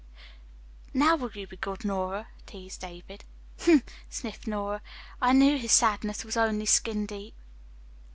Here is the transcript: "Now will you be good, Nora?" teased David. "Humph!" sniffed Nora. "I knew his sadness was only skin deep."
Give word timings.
"Now 0.95 1.15
will 1.15 1.29
you 1.33 1.45
be 1.45 1.57
good, 1.57 1.85
Nora?" 1.85 2.25
teased 2.47 2.81
David. 2.81 3.23
"Humph!" 3.59 3.83
sniffed 4.09 4.47
Nora. 4.47 4.81
"I 5.21 5.31
knew 5.31 5.59
his 5.59 5.71
sadness 5.73 6.25
was 6.25 6.35
only 6.37 6.65
skin 6.65 7.05
deep." 7.05 7.35